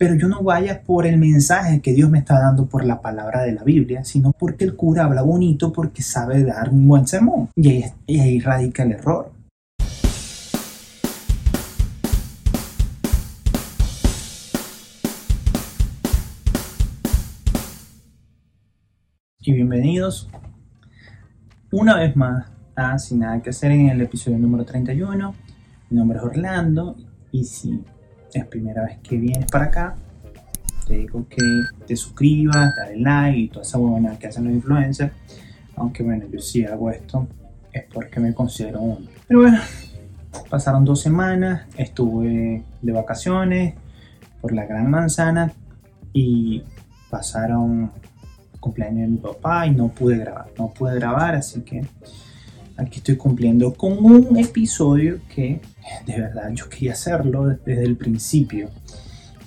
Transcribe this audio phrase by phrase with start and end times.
[0.00, 3.42] pero yo no vaya por el mensaje que Dios me está dando por la palabra
[3.42, 7.48] de la Biblia, sino porque el cura habla bonito porque sabe dar un buen sermón.
[7.56, 9.32] Y ahí, y ahí radica el error.
[19.40, 20.30] Y bienvenidos
[21.72, 22.46] una vez más
[22.76, 25.34] a Sin nada que hacer en el episodio número 31.
[25.90, 26.96] Mi nombre es Orlando
[27.32, 27.82] y si
[28.32, 29.96] es primera vez que vienes para acá,
[30.86, 31.42] te digo que
[31.86, 35.12] te suscribas, dale like y toda esa buena que hacen los influencers.
[35.76, 37.26] Aunque bueno, yo sí hago esto,
[37.72, 39.06] es porque me considero uno.
[39.26, 39.60] Pero bueno,
[40.48, 43.74] pasaron dos semanas, estuve de vacaciones
[44.40, 45.52] por la Gran Manzana
[46.12, 46.62] y
[47.10, 47.92] pasaron
[48.58, 51.86] cumpleaños de mi papá y no pude grabar, no pude grabar, así que
[52.78, 55.60] aquí estoy cumpliendo con un episodio que
[56.06, 58.70] de verdad yo quería hacerlo desde el principio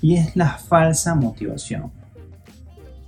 [0.02, 1.92] y es la falsa motivación.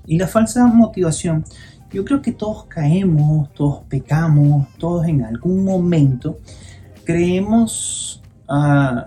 [0.05, 1.43] Y la falsa motivación,
[1.91, 6.39] yo creo que todos caemos, todos pecamos, todos en algún momento
[7.03, 9.01] creemos uh,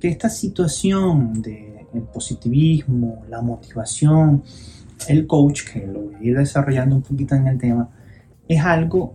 [0.00, 4.42] que esta situación de el positivismo, la motivación,
[5.08, 7.88] el coach, que lo voy a ir desarrollando un poquito en el tema,
[8.46, 9.14] es algo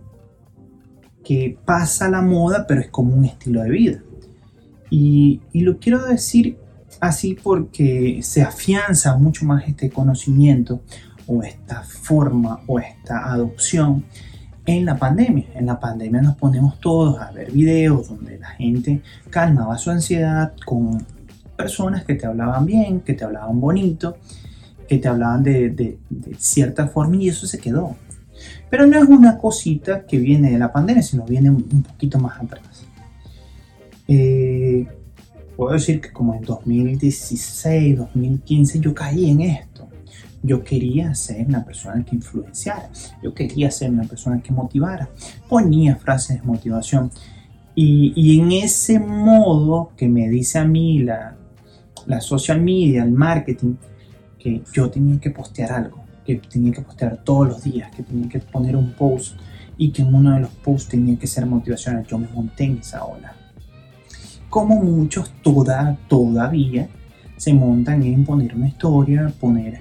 [1.24, 4.02] que pasa la moda, pero es como un estilo de vida.
[4.90, 6.58] Y, y lo quiero decir
[7.00, 10.82] así porque se afianza mucho más este conocimiento
[11.26, 14.04] o esta forma o esta adopción
[14.66, 15.46] en la pandemia.
[15.54, 20.52] En la pandemia nos ponemos todos a ver videos donde la gente calmaba su ansiedad
[20.64, 21.04] con
[21.56, 24.16] personas que te hablaban bien, que te hablaban bonito
[24.86, 25.98] que te hablaban de,
[26.38, 27.96] cierta forma y eso se quedó.
[28.70, 32.40] Pero no es una cosita que viene de la pandemia, sino viene un, poquito más
[32.40, 32.84] atrás.
[34.08, 34.86] Eh,
[35.56, 39.88] puedo decir que como en 2016, 2015 yo caí en esto.
[40.42, 42.90] Yo quería ser una persona que influenciara,
[43.22, 45.08] yo quería ser una persona que motivara.
[45.48, 47.10] Ponía frases de motivación.
[47.74, 51.36] Y, y en ese modo que me dice a mí la,
[52.06, 53.74] la social media, el marketing,
[54.38, 58.28] que yo tenía que postear algo, que tenía que postear todos los días, que tenía
[58.28, 59.36] que poner un post
[59.76, 62.06] y que en uno de los posts tenía que ser motivacional.
[62.06, 63.34] Yo me monté en esa ola.
[64.48, 66.88] Como muchos toda, todavía
[67.36, 69.80] se montan en poner una historia, poner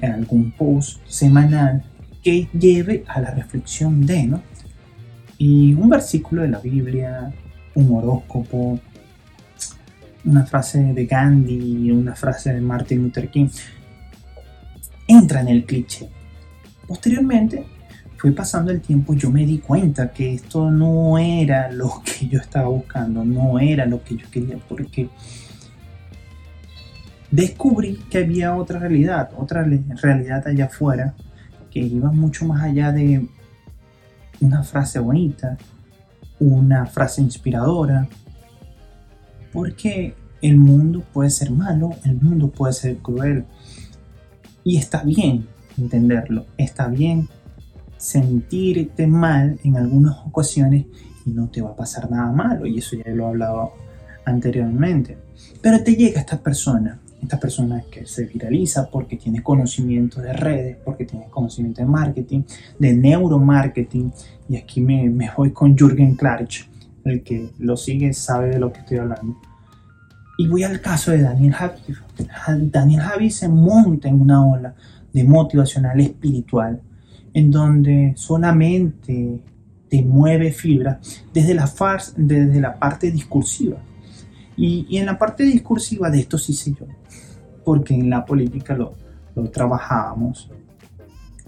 [0.00, 1.84] algún post semanal
[2.22, 4.42] que lleve a la reflexión de, ¿no?
[5.38, 7.32] Y un versículo de la Biblia,
[7.74, 8.78] un horóscopo,
[10.24, 13.48] una frase de Gandhi, una frase de Martin Luther King,
[15.06, 16.08] entra en el cliché.
[16.86, 17.64] Posteriormente,
[18.22, 22.38] fue pasando el tiempo, yo me di cuenta que esto no era lo que yo
[22.38, 25.08] estaba buscando, no era lo que yo quería, porque
[27.32, 31.14] descubrí que había otra realidad, otra realidad allá afuera,
[31.72, 33.26] que iba mucho más allá de
[34.40, 35.58] una frase bonita,
[36.38, 38.06] una frase inspiradora,
[39.52, 43.46] porque el mundo puede ser malo, el mundo puede ser cruel,
[44.64, 45.46] y está bien
[45.78, 47.28] entenderlo, está bien
[47.96, 50.86] sentirte mal en algunas ocasiones
[51.24, 53.72] y no te va a pasar nada malo, y eso ya lo he hablado
[54.24, 55.16] anteriormente.
[55.60, 60.78] Pero te llega esta persona, esta persona que se viraliza porque tiene conocimiento de redes,
[60.84, 62.42] porque tiene conocimiento de marketing,
[62.78, 64.12] de neuromarketing,
[64.48, 66.68] y aquí me, voy con Jürgen Klarich,
[67.04, 69.36] el que lo sigue sabe de lo que estoy hablando
[70.38, 71.80] y voy al caso de Daniel Javi.
[72.70, 74.74] Daniel Javi se monta en una ola
[75.12, 76.80] de motivacional espiritual,
[77.34, 79.40] en donde solamente
[79.88, 81.00] te mueve fibra
[81.34, 81.70] desde la,
[82.16, 83.76] desde la parte discursiva.
[84.56, 86.86] Y, y, en la parte discursiva de esto sí sé yo,
[87.64, 88.94] porque en la política lo,
[89.34, 90.50] lo trabajábamos.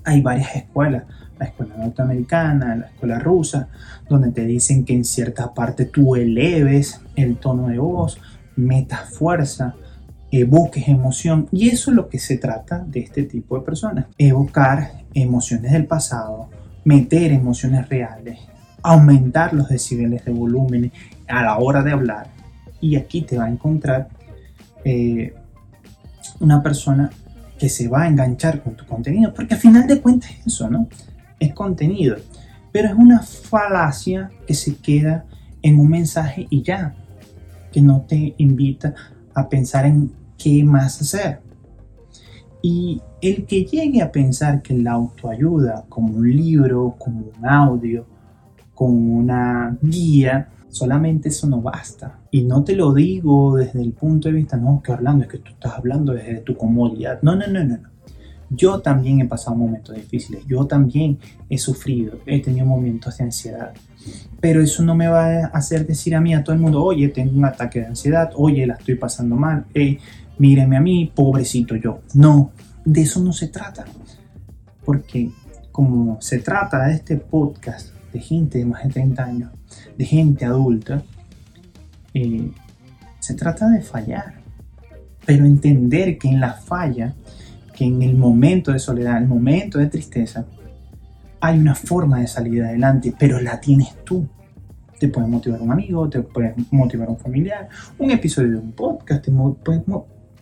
[0.04, 1.04] Hay varias escuelas,
[1.38, 3.68] la escuela norteamericana, la escuela rusa,
[4.08, 8.18] donde te dicen que en cierta parte tú eleves el tono de voz,
[8.56, 9.74] metas fuerza,
[10.30, 11.48] evoques emoción.
[11.52, 14.06] Y eso es lo que se trata de este tipo de personas.
[14.18, 16.50] Evocar emociones del pasado,
[16.84, 18.38] meter emociones reales,
[18.82, 20.92] aumentar los decibeles de volumen
[21.28, 22.26] a la hora de hablar.
[22.80, 24.08] Y aquí te va a encontrar
[24.84, 25.34] eh,
[26.40, 27.10] una persona
[27.58, 30.68] que se va a enganchar con tu contenido, porque al final de cuentas es eso,
[30.68, 30.88] ¿no?
[31.38, 32.16] Es contenido,
[32.72, 35.24] pero es una falacia que se queda
[35.62, 36.94] en un mensaje y ya,
[37.74, 38.94] que no te invita
[39.34, 41.40] a pensar en qué más hacer.
[42.62, 48.06] Y el que llegue a pensar que la autoayuda, como un libro, como un audio,
[48.74, 52.20] como una guía, solamente eso no basta.
[52.30, 55.38] Y no te lo digo desde el punto de vista, no, que Orlando, es que
[55.38, 57.18] tú estás hablando desde tu comodidad.
[57.22, 57.88] No, no, no, no, no.
[58.56, 61.18] Yo también he pasado momentos difíciles, yo también
[61.48, 63.72] he sufrido, he tenido momentos de ansiedad.
[64.40, 67.08] Pero eso no me va a hacer decir a mí, a todo el mundo, oye,
[67.08, 69.98] tengo un ataque de ansiedad, oye, la estoy pasando mal, hey,
[70.38, 72.00] míreme a mí, pobrecito yo.
[72.14, 72.52] No,
[72.84, 73.84] de eso no se trata.
[74.84, 75.30] Porque
[75.72, 79.50] como se trata de este podcast de gente de más de 30 años,
[79.96, 81.02] de gente adulta,
[82.12, 82.50] eh,
[83.18, 84.34] se trata de fallar.
[85.24, 87.14] Pero entender que en la falla
[87.74, 90.46] que en el momento de soledad, en el momento de tristeza,
[91.40, 94.26] hay una forma de salir adelante, pero la tienes tú.
[94.98, 97.68] Te puede motivar un amigo, te puede motivar un familiar,
[97.98, 99.32] un episodio de un podcast, te,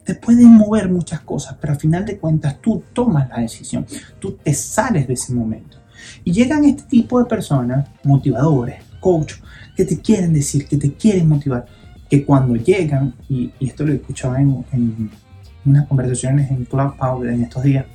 [0.04, 3.86] te pueden mover muchas cosas, pero al final de cuentas tú tomas la decisión,
[4.20, 5.78] tú te sales de ese momento.
[6.22, 9.34] Y llegan este tipo de personas, motivadores, coach,
[9.74, 11.66] que te quieren decir, que te quieren motivar,
[12.10, 15.10] que cuando llegan, y, esto lo he escuchado en, en
[15.64, 17.86] unas conversaciones en Clubhouse en estos días,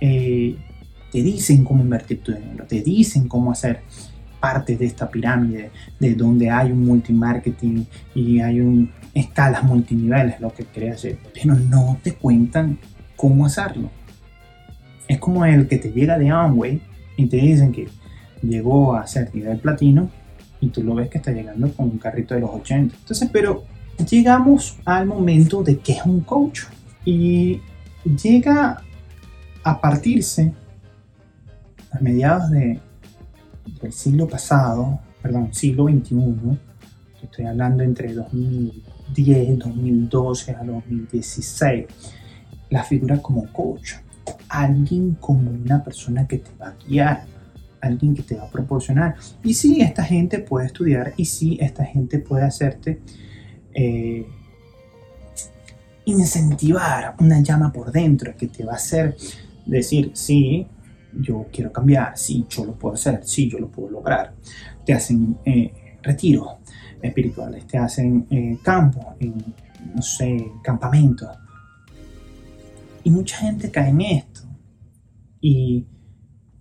[0.00, 0.56] eh,
[1.12, 3.80] te dicen cómo invertir tu dinero, te dicen cómo hacer
[4.38, 10.52] parte de esta pirámide, de donde hay un multimarketing y hay un, escalas multiniveles, lo
[10.52, 12.78] que quería hacer, pero no te cuentan
[13.16, 13.90] cómo hacerlo.
[15.06, 16.80] Es como el que te llega de Amway
[17.16, 17.88] y te dicen que
[18.42, 20.08] llegó a ser nivel platino
[20.60, 22.94] y tú lo ves que está llegando con un carrito de los 80.
[22.96, 23.64] Entonces, pero
[24.08, 26.62] llegamos al momento de que es un coach
[27.04, 27.60] y
[28.04, 28.82] llega
[29.62, 30.52] a partirse
[31.92, 32.80] a mediados de,
[33.82, 36.58] del siglo pasado, perdón, siglo XXI,
[37.22, 41.86] estoy hablando entre 2010, 2012 a 2016,
[42.70, 43.94] la figura como coach,
[44.48, 47.24] alguien como una persona que te va a guiar,
[47.80, 49.16] alguien que te va a proporcionar.
[49.42, 53.00] Y sí, esta gente puede estudiar y sí, esta gente puede hacerte
[53.74, 54.26] eh,
[56.10, 59.16] incentivar una llama por dentro que te va a hacer
[59.66, 60.66] decir, sí,
[61.12, 64.34] yo quiero cambiar, sí, yo lo puedo hacer, sí, yo lo puedo lograr.
[64.84, 66.56] Te hacen eh, retiros
[67.02, 69.34] espirituales, te hacen eh, campo, en,
[69.94, 71.28] no sé, campamento.
[73.02, 74.40] Y mucha gente cae en esto.
[75.40, 75.86] Y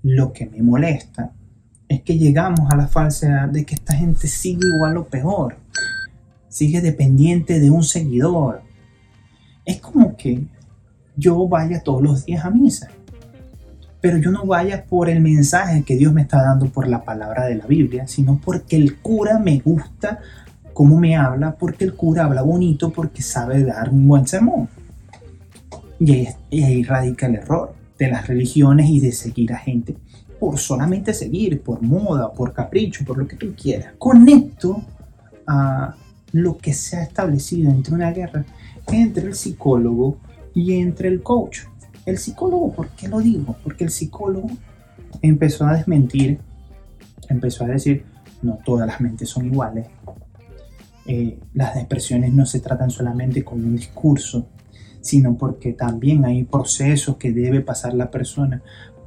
[0.04, 1.34] lo que me molesta
[1.88, 5.58] es que llegamos a la falsedad de que esta gente sigue igual o peor.
[6.48, 8.64] Sigue dependiente de un seguidor,
[9.70, 10.42] es como que
[11.16, 12.90] yo vaya todos los días a misa,
[14.02, 17.46] pero yo no vaya por el mensaje que Dios me está dando por la palabra
[17.46, 20.20] de la Biblia, sino porque el cura me gusta
[20.74, 24.70] cómo me habla, porque el cura habla bonito, porque sabe dar un buen sermón.
[26.00, 26.28] Y
[26.64, 29.98] ahí, radica el error de las religiones y de seguir a gente
[30.40, 33.94] por solamente seguir, por moda, por capricho, por lo que tú quieras.
[34.00, 34.82] Conecto
[35.46, 35.96] a
[36.32, 38.46] lo que se ha establecido entre una guerra
[38.92, 40.18] entre el psicólogo
[40.54, 41.62] y entre el coach.
[42.06, 43.56] El psicólogo, ¿por qué lo digo?
[43.64, 44.50] Porque el psicólogo
[45.22, 46.40] empezó a desmentir,
[47.30, 48.06] empezó a decir,
[48.42, 49.88] no todas las mentes son iguales.
[51.06, 54.48] Eh, las depresiones no se tratan solamente con un discurso,
[55.02, 58.62] sino porque también hay procesos que debe pasar la persona,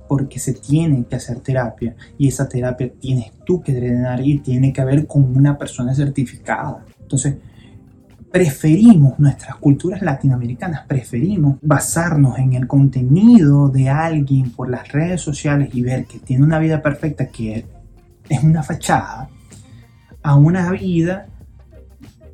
[0.09, 4.73] porque se tiene que hacer terapia y esa terapia tienes tú que drenar y tiene
[4.73, 6.85] que haber con una persona certificada.
[7.01, 7.37] Entonces,
[8.33, 15.69] preferimos, nuestras culturas latinoamericanas, preferimos basarnos en el contenido de alguien por las redes sociales
[15.75, 17.67] y ver que tiene una vida perfecta que
[18.29, 19.29] es una fachada,
[20.23, 21.27] a una vida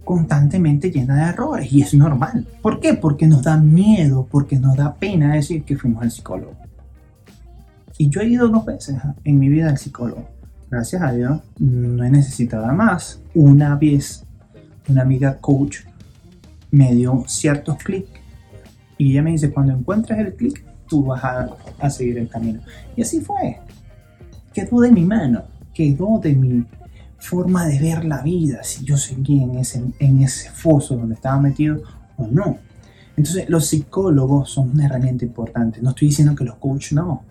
[0.04, 2.46] constantemente llena de errores y es normal.
[2.62, 2.94] ¿Por qué?
[2.94, 6.54] Porque nos da miedo, porque nos da pena decir que fuimos al psicólogo.
[7.99, 10.28] Y yo he ido dos veces en mi vida al psicólogo.
[10.70, 13.20] Gracias a Dios, no he necesitado más.
[13.34, 14.25] Una vez
[14.88, 15.80] una amiga coach
[16.70, 18.10] me dio ciertos clics
[18.96, 22.60] y ella me dice, cuando encuentres el clic, tú vas a, seguir el camino.
[22.96, 23.58] Y así fue.
[24.52, 26.64] Quedó de mi mano, quedó de mi
[27.18, 31.40] forma de ver la vida, si yo seguí en ese, en ese foso donde estaba
[31.40, 31.82] metido
[32.16, 32.58] o no.
[33.16, 35.80] Entonces los psicólogos son una herramienta importante.
[35.80, 37.22] No estoy diciendo que los coaches no,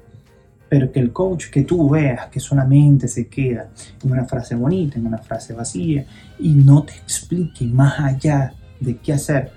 [0.70, 3.70] pero que el coach que tú veas que solamente se queda
[4.03, 6.06] en una frase bonita, en una frase vacía
[6.39, 9.51] y no te explique más allá de qué hacer.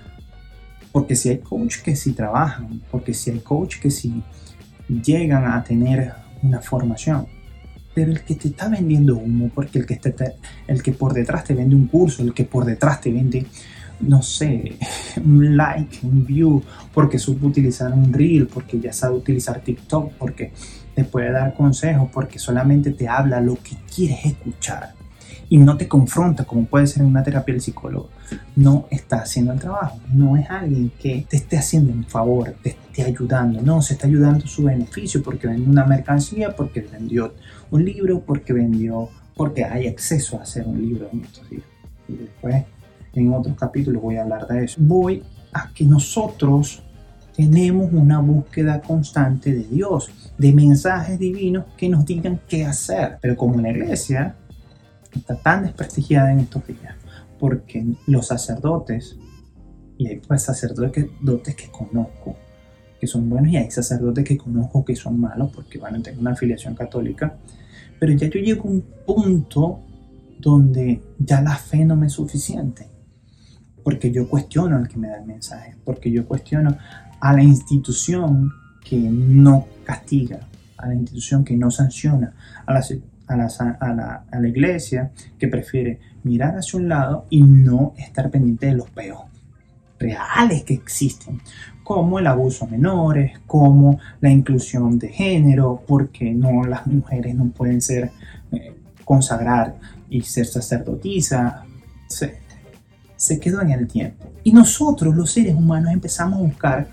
[0.93, 4.23] Porque si hay coach que sí trabajan, porque si hay coach que sí
[4.89, 6.13] llegan a tener
[6.43, 7.27] una formación,
[7.95, 10.01] pero el que te está vendiendo humo, porque el que,
[10.67, 13.47] el que por detrás te vende un curso, el que por detrás te vende,
[14.01, 14.77] no sé,
[15.25, 16.63] un like, un view,
[16.93, 20.53] porque supo utilizar un reel, porque ya sabe utilizar TikTok, porque
[20.95, 25.00] te puede dar consejos porque solamente te habla lo que quieres escuchar
[25.51, 28.09] y no te confronta como puede ser en una terapia del psicólogo,
[28.55, 29.99] no está haciendo el trabajo.
[30.15, 33.61] No es alguien que te esté haciendo un favor, te esté ayudando.
[33.61, 37.35] No, se está ayudando su beneficio porque vendió una mercancía, porque vendió
[37.73, 41.69] un libro, porque vendió, porque hay acceso a hacer un libro en estos libros.
[42.07, 42.65] Y después,
[43.13, 44.77] en otros capítulos voy a hablar de eso.
[44.81, 45.21] Voy
[45.53, 46.85] a que nosotros
[47.35, 53.19] tenemos una búsqueda constante de Dios, de mensajes divinos que nos digan qué hacer.
[53.21, 54.37] Pero como en la iglesia
[55.19, 56.95] está tan desprestigiada en estos días,
[57.39, 59.17] porque los sacerdotes,
[59.99, 61.11] y hay pues sacerdotes
[61.57, 62.37] que conozco,
[63.01, 66.33] que son buenos, y hay sacerdotes que conozco que son malos, porque a tener una
[66.33, 67.37] afiliación católica,
[67.99, 69.81] pero ya yo llego a un punto
[70.39, 72.87] donde ya la fe no me es suficiente,
[73.83, 76.77] porque yo cuestiono al que me da el mensaje, porque yo cuestiono
[77.21, 78.53] a la institución
[78.83, 80.41] que no castiga,
[80.77, 82.83] a la institución que no sanciona, a la,
[83.31, 88.67] a la, a la, iglesia que prefiere mirar hacia un lado y no estar pendiente
[88.67, 89.21] de los peos
[89.99, 91.41] reales que existen,
[91.85, 97.47] como el abuso a menores, como la inclusión de género, porque no las mujeres no
[97.51, 98.11] pueden ser
[98.53, 99.77] eh, consagrar
[100.09, 101.65] y ser sacerdotisa.
[102.09, 102.39] Se,
[103.17, 104.31] se quedó en el tiempo.
[104.43, 106.89] Y nosotros, los seres humanos, empezamos a buscar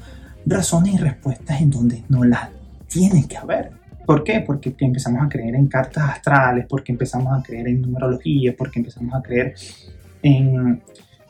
[0.45, 2.49] razones y respuestas en donde no las
[2.87, 3.76] tiene que haber.
[4.07, 4.39] ¿Por qué?
[4.39, 9.13] Porque empezamos a creer en cartas astrales, porque empezamos a creer en numerología, porque empezamos
[9.13, 9.53] a creer
[10.23, 10.81] en,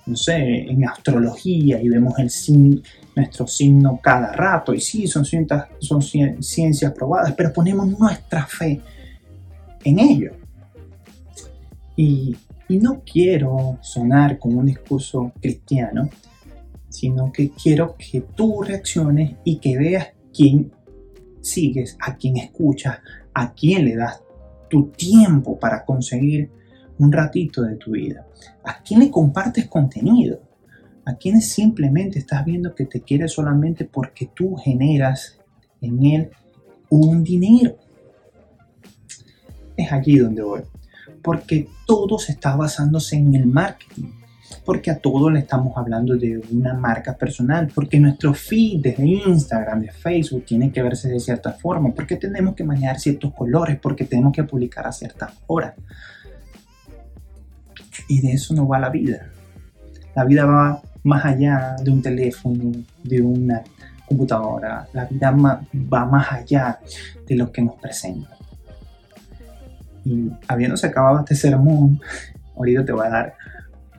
[0.06, 2.84] no sé, en astrología y vemos el
[3.16, 4.76] nuestro signo cada rato.
[4.76, 5.26] Y sí, son,
[5.80, 8.80] son ciencias probadas, pero ponemos nuestra fe
[9.84, 10.34] en ello.
[11.96, 16.12] Y, y no quiero sonar como un discurso cristiano,
[16.90, 20.72] sino que quiero que tú reacciones y que veas quién
[21.50, 23.00] sigues, a quién escuchas,
[23.34, 24.22] a quién le das
[24.70, 26.50] tu tiempo para conseguir
[27.00, 28.28] un ratito de tu vida,
[28.64, 30.42] a quién le compartes contenido,
[31.06, 35.40] a quienes simplemente estás viendo que te quiere solamente porque tú generas
[35.82, 36.30] en él
[36.90, 37.78] un dinero.
[39.76, 40.62] Es allí donde voy,
[41.22, 44.12] porque todo se está basándose en el marketing
[44.66, 49.82] porque a todos le estamos hablando de una marca personal, porque nuestro feed de Instagram,
[49.82, 54.06] de Facebook, tiene que verse de cierta forma, porque tenemos que manejar ciertos colores, porque
[54.06, 55.74] tenemos que publicar a ciertas horas.
[58.08, 59.30] Y de eso no va la vida.
[60.16, 62.72] La vida va más allá de un teléfono,
[63.04, 63.64] de una
[64.06, 64.88] computadora.
[64.94, 66.80] La vida va más allá
[67.28, 68.30] de lo que nos presenta.
[70.04, 72.00] Y habiéndose acabado este sermón,
[72.56, 73.34] ahorita te voy a dar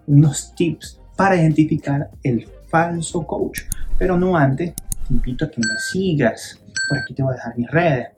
[0.09, 3.61] unos tips para identificar el falso coach.
[3.99, 6.61] Pero no antes, te invito a que me sigas.
[6.89, 8.09] Por aquí te voy a dejar mis redes,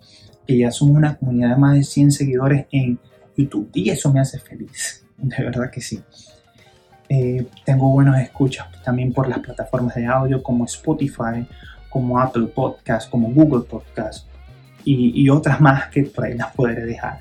[0.47, 2.99] que ya son una comunidad de más de 100 seguidores en
[3.37, 3.71] YouTube.
[3.75, 6.01] Y eso me hace feliz, de verdad que sí.
[7.09, 11.47] Eh, tengo buenos escuchas también por las plataformas de audio como Spotify,
[11.89, 14.31] como Apple Podcast, como Google Podcast
[14.85, 17.21] y, otras más que por ahí las podré dejar.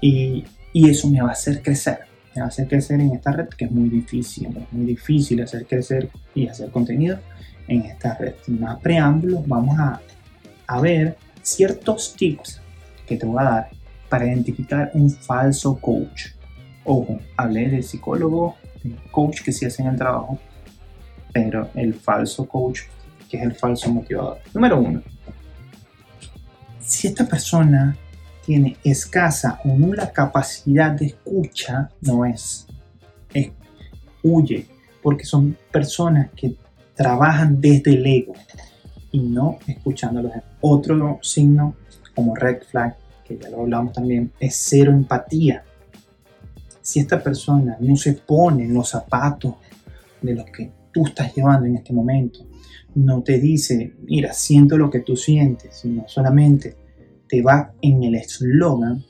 [0.00, 2.07] Y, y eso me va a hacer crecer
[2.40, 6.46] hacer crecer en esta red, que es muy difícil, es muy difícil hacer crecer y
[6.46, 7.18] hacer contenido
[7.66, 8.34] en esta red.
[8.44, 10.00] Sin más preámbulos, vamos a,
[10.66, 12.60] a ver ciertos tips
[13.06, 13.70] que te voy a dar
[14.08, 16.28] para identificar un falso coach.
[16.84, 20.38] Ojo, hablé del psicólogo, del coach que sí hacen el trabajo,
[21.32, 22.82] pero el falso coach,
[23.28, 24.38] que es el falso motivador.
[24.54, 25.02] Número uno,
[26.80, 27.96] si esta persona
[28.48, 32.66] tiene escasa o nula capacidad de escucha, no es.
[33.34, 33.50] es
[34.22, 34.66] huye,
[35.02, 36.56] porque son personas que
[36.94, 38.32] trabajan desde el ego
[39.12, 40.46] y no escuchando a los demás.
[40.62, 41.76] Otro signo
[42.14, 45.62] como red flag, que ya lo hablamos también, es cero empatía.
[46.80, 49.56] Si esta persona no se pone en los zapatos
[50.22, 52.46] de los que tú estás llevando en este momento,
[52.94, 56.77] no te dice, mira, siento lo que tú sientes, sino solamente
[57.28, 59.04] te va en el eslogan,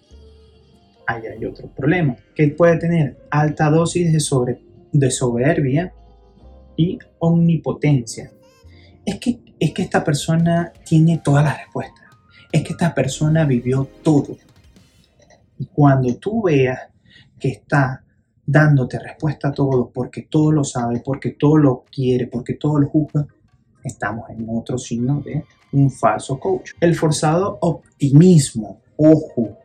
[1.06, 4.60] ahí hay otro problema, que puede tener alta dosis de, sobre,
[4.92, 5.92] de soberbia
[6.76, 8.30] y omnipotencia.
[9.04, 12.04] Es que, es que esta persona tiene todas las respuestas.
[12.52, 14.36] Es que esta persona vivió todo.
[15.58, 16.78] Y cuando tú veas
[17.38, 18.04] que está
[18.46, 22.88] dándote respuesta a todo, porque todo lo sabe, porque todo lo quiere, porque todo lo
[22.88, 23.26] juzga,
[23.84, 26.72] estamos en otro signo de un falso coach.
[26.80, 29.58] El forzado optimismo, ojo,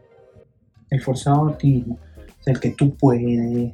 [0.89, 1.99] el forzado optimismo,
[2.45, 3.73] el que tú puedes,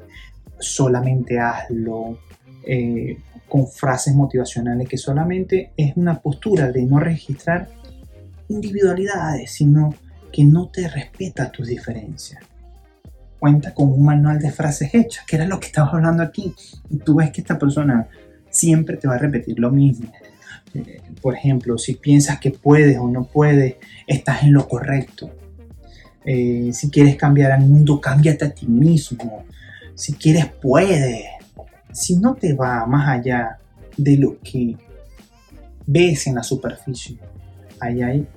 [0.59, 2.19] solamente hazlo,
[2.65, 3.17] eh,
[3.47, 7.67] con frases motivacionales, que solamente es una postura de no registrar
[8.47, 9.95] individualidades, sino
[10.31, 12.43] que no te respeta tus diferencias.
[13.39, 16.53] cuenta con un manual de frases hechas, que era lo que estabas hablando aquí.
[16.89, 18.09] Y tú ves que esta persona
[18.49, 20.11] siempre te va a repetir lo mismo.
[21.21, 23.75] Por ejemplo, si piensas que puedes o no puedes,
[24.07, 25.31] estás en lo correcto.
[26.25, 29.45] Eh, si quieres cambiar al mundo, cámbiate a ti mismo.
[29.95, 31.25] Si quieres, puedes.
[31.91, 33.57] Si no te va más allá
[33.97, 34.77] de lo que
[35.85, 37.17] ves en la superficie,
[37.79, 38.27] ahí hay,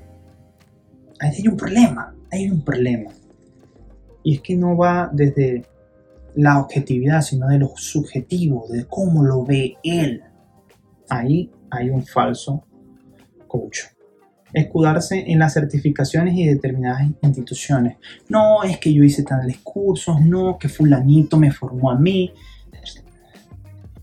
[1.20, 3.10] ahí hay un problema, hay un problema.
[4.24, 5.64] Y es que no va desde
[6.34, 10.22] la objetividad, sino de lo subjetivo, de cómo lo ve él.
[11.08, 12.64] Ahí hay un falso
[13.48, 13.80] coach.
[14.52, 17.96] Escudarse en las certificaciones y determinadas instituciones.
[18.28, 22.30] No, es que yo hice tales cursos, no, que fulanito me formó a mí.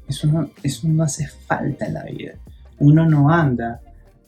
[0.07, 2.33] Eso no, eso no hace falta en la vida.
[2.79, 3.79] Uno no anda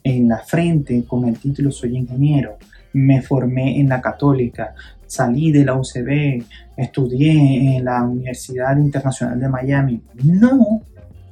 [0.04, 2.58] en la frente con el título soy ingeniero,
[2.92, 4.74] me formé en la católica,
[5.06, 6.44] salí de la UCB,
[6.76, 10.02] estudié en la Universidad Internacional de Miami.
[10.22, 10.82] No,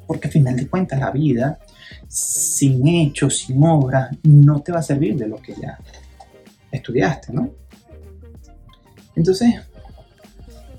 [0.06, 1.58] porque al final de cuentas la vida,
[2.08, 5.78] sin hechos, sin obras, no te va a servir de lo que ya
[6.70, 7.50] estudiaste, ¿no?
[9.16, 9.54] Entonces,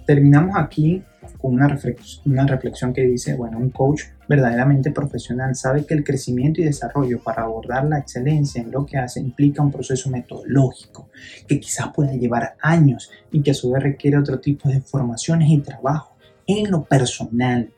[0.05, 1.03] terminamos aquí
[1.41, 6.65] con una, reflexión que dice, bueno, un coach verdaderamente profesional sabe que el crecimiento y
[6.65, 11.09] desarrollo para abordar la excelencia en lo que hace implica un proceso metodológico
[11.47, 15.49] que quizás pueda llevar años y que a su vez requiere otro tipo de formaciones
[15.49, 16.15] y trabajo
[16.45, 17.71] en lo personal.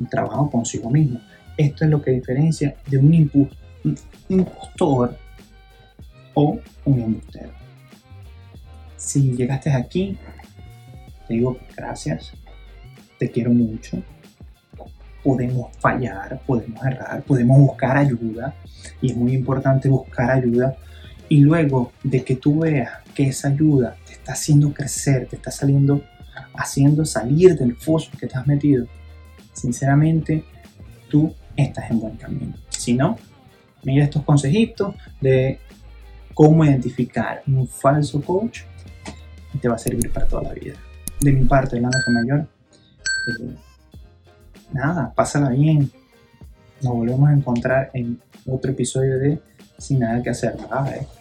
[0.00, 1.20] Un trabajo consigo mismo.
[1.58, 3.12] Esto es lo que diferencia de un
[4.28, 5.18] impostor
[6.34, 7.50] o un embustero.
[8.96, 10.16] Si llegaste aquí,
[11.26, 12.32] te digo gracias,
[13.18, 14.00] te quiero mucho.
[15.24, 18.54] Podemos fallar, podemos errar, podemos buscar ayuda
[19.00, 20.76] y es muy importante buscar ayuda.
[21.28, 25.50] Y luego de que tú veas que esa ayuda te está haciendo crecer, te está
[25.50, 26.04] saliendo,
[26.54, 28.86] haciendo salir del foso que te has metido,
[29.52, 30.44] sinceramente
[31.08, 32.54] tú estás en buen camino.
[32.68, 33.18] Si no,
[33.82, 35.58] mira estos consejitos de
[36.34, 38.62] cómo identificar un falso coach
[39.54, 40.74] y te va a servir para toda la vida
[41.20, 42.46] de mi parte, la nota mayor.
[43.26, 43.54] Eh,
[44.72, 45.90] nada, pásala bien.
[46.82, 49.40] Nos volvemos a encontrar en otro episodio de
[49.78, 50.56] Sin nada que hacer.
[50.56, 51.17] Bye.